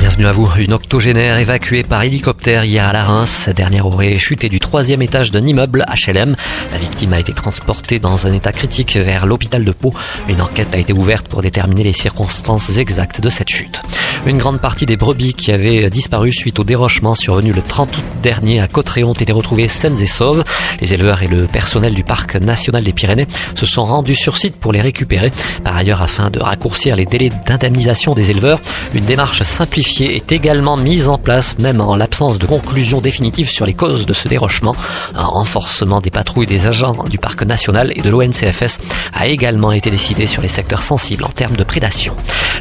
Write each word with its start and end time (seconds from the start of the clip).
Bienvenue 0.00 0.26
à 0.26 0.32
vous. 0.32 0.48
Une 0.58 0.72
octogénaire 0.72 1.38
évacuée 1.38 1.82
par 1.82 2.04
hélicoptère 2.04 2.64
hier 2.64 2.86
à 2.86 2.92
la 2.92 3.02
Reims. 3.02 3.30
Sa 3.30 3.52
dernière 3.52 3.84
aurait 3.84 4.16
chuté 4.16 4.48
du 4.48 4.60
troisième 4.60 5.02
étage 5.02 5.32
d'un 5.32 5.44
immeuble 5.44 5.84
HLM. 5.88 6.36
La 6.70 6.78
victime 6.78 7.14
a 7.14 7.18
été 7.18 7.32
transportée 7.32 7.98
dans 7.98 8.28
un 8.28 8.32
état 8.32 8.52
critique 8.52 8.96
vers 8.96 9.26
l'hôpital 9.26 9.64
de 9.64 9.72
Pau. 9.72 9.92
Une 10.28 10.40
enquête 10.40 10.72
a 10.72 10.78
été 10.78 10.92
ouverte 10.92 11.26
pour 11.26 11.42
déterminer 11.42 11.82
les 11.82 11.92
circonstances 11.92 12.78
exactes 12.78 13.20
de 13.20 13.28
cette 13.28 13.48
chute. 13.48 13.82
Une 14.26 14.38
grande 14.38 14.60
partie 14.60 14.86
des 14.86 14.96
brebis 14.96 15.34
qui 15.34 15.52
avaient 15.52 15.90
disparu 15.90 16.32
suite 16.32 16.58
au 16.58 16.64
dérochement 16.64 17.14
survenu 17.14 17.52
le 17.52 17.62
30 17.62 17.96
août 17.96 18.04
dernier 18.22 18.60
à 18.60 18.68
Cotteret 18.68 19.04
ont 19.04 19.12
été 19.12 19.32
retrouvées 19.32 19.68
saines 19.68 20.00
et 20.00 20.06
sauves. 20.06 20.44
Les 20.80 20.94
éleveurs 20.94 21.22
et 21.22 21.28
le 21.28 21.46
personnel 21.46 21.94
du 21.94 22.04
parc 22.04 22.36
national 22.36 22.84
des 22.84 22.92
Pyrénées 22.92 23.28
se 23.54 23.66
sont 23.66 23.84
rendus 23.84 24.14
sur 24.14 24.36
site 24.36 24.56
pour 24.56 24.72
les 24.72 24.80
récupérer. 24.80 25.30
Par 25.64 25.76
ailleurs, 25.76 26.02
afin 26.02 26.30
de 26.30 26.40
raccourcir 26.40 26.96
les 26.96 27.06
délais 27.06 27.30
d'indemnisation 27.46 28.14
des 28.14 28.30
éleveurs, 28.30 28.60
une 28.94 29.04
démarche 29.04 29.42
simplifiée 29.42 29.87
est 30.00 30.32
également 30.32 30.76
mise 30.76 31.08
en 31.08 31.18
place, 31.18 31.58
même 31.58 31.80
en 31.80 31.96
l'absence 31.96 32.38
de 32.38 32.46
conclusion 32.46 33.00
définitive 33.00 33.48
sur 33.48 33.66
les 33.66 33.74
causes 33.74 34.06
de 34.06 34.12
ce 34.12 34.28
dérochement. 34.28 34.76
Un 35.14 35.24
renforcement 35.24 36.00
des 36.00 36.10
patrouilles 36.10 36.46
des 36.46 36.66
agents 36.66 36.96
du 37.08 37.18
parc 37.18 37.42
national 37.42 37.92
et 37.96 38.02
de 38.02 38.10
l'ONCFS 38.10 38.78
a 39.14 39.26
également 39.26 39.72
été 39.72 39.90
décidé 39.90 40.26
sur 40.26 40.42
les 40.42 40.48
secteurs 40.48 40.82
sensibles 40.82 41.24
en 41.24 41.28
termes 41.28 41.56
de 41.56 41.64
prédation. 41.64 42.14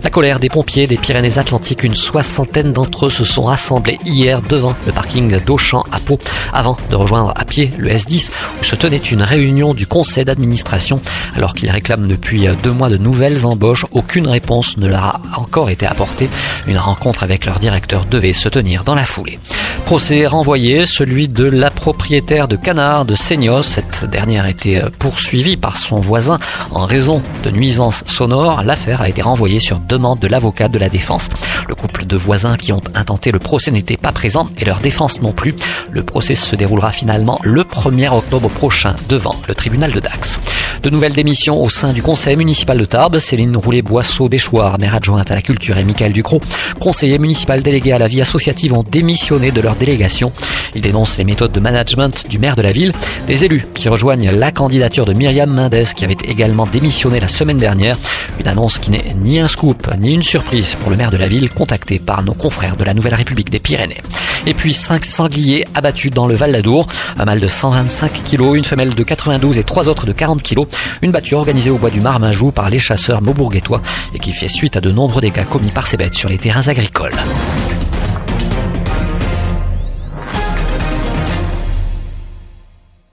La 0.03 0.09
colère 0.09 0.39
des 0.39 0.49
pompiers 0.49 0.87
des 0.87 0.97
Pyrénées-Atlantiques, 0.97 1.83
une 1.83 1.95
soixantaine 1.95 2.71
d'entre 2.71 3.07
eux 3.07 3.09
se 3.09 3.23
sont 3.23 3.43
rassemblés 3.43 3.97
hier 4.05 4.41
devant 4.41 4.75
le 4.85 4.91
parking 4.91 5.39
d'Auchan 5.43 5.83
à 5.91 5.99
Pau 5.99 6.19
avant 6.53 6.77
de 6.89 6.95
rejoindre 6.95 7.33
à 7.35 7.45
pied 7.45 7.71
le 7.77 7.89
S10 7.89 8.29
où 8.61 8.63
se 8.63 8.75
tenait 8.75 8.97
une 8.97 9.23
réunion 9.23 9.73
du 9.73 9.87
conseil 9.87 10.25
d'administration 10.25 11.01
alors 11.35 11.53
qu'ils 11.53 11.69
réclament 11.71 12.07
depuis 12.07 12.47
deux 12.63 12.71
mois 12.71 12.89
de 12.89 12.97
nouvelles 12.97 13.45
embauches. 13.45 13.85
Aucune 13.91 14.27
réponse 14.27 14.77
ne 14.77 14.87
leur 14.87 15.03
a 15.03 15.21
encore 15.37 15.69
été 15.69 15.85
apportée. 15.85 16.29
Une 16.67 16.77
rencontre 16.77 17.16
avec 17.23 17.45
leur 17.45 17.59
directeur 17.59 18.05
devait 18.05 18.33
se 18.33 18.49
tenir 18.49 18.83
dans 18.83 18.95
la 18.95 19.05
foulée. 19.05 19.39
Procès 19.85 20.27
renvoyé, 20.27 20.85
celui 20.85 21.29
de 21.29 21.45
la 21.45 21.71
propriétaire 21.71 22.49
de 22.49 22.57
canard 22.57 23.05
de 23.05 23.15
Seignos. 23.15 23.63
Cette 23.63 24.03
dernière 24.03 24.43
a 24.43 24.49
été 24.49 24.81
poursuivie 24.99 25.55
par 25.55 25.77
son 25.77 26.01
voisin 26.01 26.39
en 26.71 26.85
raison 26.85 27.21
de 27.43 27.51
nuisances 27.51 28.03
sonores. 28.05 28.63
L'affaire 28.63 29.01
a 29.01 29.07
été 29.07 29.21
renvoyée 29.21 29.59
sur 29.59 29.79
demande 29.79 30.19
de 30.19 30.27
l'avocat 30.27 30.67
de 30.67 30.77
la 30.77 30.89
défense. 30.89 31.29
Le 31.69 31.75
couple 31.75 32.05
de 32.05 32.17
voisins 32.17 32.57
qui 32.57 32.73
ont 32.73 32.81
intenté 32.95 33.31
le 33.31 33.39
procès 33.39 33.71
n'était 33.71 33.95
pas 33.95 34.11
présent 34.11 34.47
et 34.57 34.65
leur 34.65 34.79
défense 34.79 35.21
non 35.21 35.31
plus. 35.31 35.55
Le 35.89 36.03
procès 36.03 36.35
se 36.35 36.55
déroulera 36.55 36.91
finalement 36.91 37.39
le 37.43 37.63
1er 37.63 38.09
octobre 38.09 38.49
prochain 38.49 38.95
devant 39.07 39.37
le 39.47 39.55
tribunal 39.55 39.93
de 39.93 40.01
Dax. 40.01 40.39
De 40.83 40.89
nouvelles 40.91 41.13
démissions 41.13 41.61
au 41.61 41.69
sein 41.69 41.91
du 41.91 42.01
conseil 42.01 42.35
municipal 42.35 42.77
de 42.77 42.85
Tarbes. 42.85 43.19
Céline 43.19 43.57
Roulet-Boisseau 43.57 44.29
d'Échoir, 44.29 44.79
maire 44.79 44.95
adjointe 44.95 45.29
à 45.31 45.35
la 45.35 45.41
culture 45.41 45.77
et 45.77 45.83
Michael 45.83 46.13
Ducrot, 46.13 46.41
conseiller 46.79 47.17
municipal 47.17 47.63
délégué 47.63 47.91
à 47.91 47.97
la 47.97 48.07
vie 48.07 48.21
associative, 48.21 48.73
ont 48.73 48.83
démissionné 48.83 49.51
de 49.51 49.59
leur 49.59 49.75
délégation. 49.75 50.31
Ils 50.75 50.81
dénoncent 50.81 51.17
les 51.17 51.23
méthodes 51.23 51.51
de 51.51 51.59
management 51.59 52.29
du 52.29 52.37
maire 52.37 52.55
de 52.55 52.61
la 52.61 52.71
ville. 52.71 52.93
Des 53.25 53.43
élus 53.43 53.65
qui 53.73 53.89
rejoignent 53.89 54.31
la 54.31 54.51
candidature 54.51 55.05
de 55.05 55.13
Myriam 55.13 55.49
Mendès 55.49 55.85
qui 55.95 56.05
avait 56.05 56.17
également 56.25 56.67
démissionné 56.67 57.19
la 57.19 57.27
semaine 57.27 57.57
dernière. 57.57 57.97
Une 58.39 58.47
annonce 58.47 58.77
qui 58.77 58.91
n'est 58.91 59.15
ni 59.15 59.39
un 59.39 59.47
scoop 59.47 59.89
ni 59.99 60.13
une 60.13 60.23
surprise 60.23 60.75
pour 60.75 60.91
le 60.91 60.97
maire 60.97 61.11
de 61.11 61.17
la 61.17 61.27
ville 61.27 61.49
contacté 61.49 61.97
par 61.97 62.23
nos 62.23 62.33
confrères 62.33 62.77
de 62.77 62.83
la 62.83 62.93
Nouvelle 62.93 63.15
République 63.15 63.49
des 63.49 63.59
Pyrénées. 63.59 64.03
Et 64.45 64.53
puis 64.53 64.73
5 64.73 65.03
sangliers 65.03 65.65
abattus 65.73 66.11
dans 66.11 66.27
le 66.27 66.35
Val 66.35 66.51
d'Adour. 66.51 66.87
Un 67.17 67.25
mâle 67.25 67.39
de 67.39 67.47
125 67.47 68.23
kg, 68.23 68.55
une 68.55 68.63
femelle 68.63 68.93
de 68.93 69.03
92 69.03 69.57
et 69.57 69.63
trois 69.63 69.89
autres 69.89 70.05
de 70.05 70.11
40 70.11 70.43
kg. 70.43 70.66
Une 71.01 71.11
battue 71.11 71.35
organisée 71.35 71.69
au 71.69 71.77
bois 71.77 71.89
du 71.89 72.01
Marminjou 72.01 72.51
par 72.51 72.69
les 72.69 72.79
chasseurs 72.79 73.21
maubourguetois 73.21 73.81
et 74.13 74.19
qui 74.19 74.31
fait 74.31 74.47
suite 74.47 74.77
à 74.77 74.81
de 74.81 74.91
nombreux 74.91 75.21
dégâts 75.21 75.45
commis 75.45 75.71
par 75.71 75.87
ces 75.87 75.97
bêtes 75.97 76.15
sur 76.15 76.29
les 76.29 76.37
terrains 76.37 76.67
agricoles. 76.67 77.15